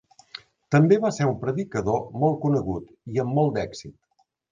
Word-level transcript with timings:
També 0.75 0.95
va 1.01 1.11
ser 1.17 1.27
un 1.31 1.35
predicador 1.43 1.99
molt 2.23 2.39
conegut 2.45 2.87
i 3.17 3.21
amb 3.25 3.37
molt 3.41 3.53
d"èxit. 3.59 3.95